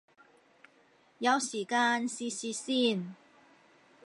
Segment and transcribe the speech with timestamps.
[1.19, 3.13] 有時間試試先